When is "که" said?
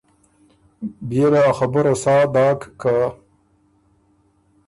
2.81-2.95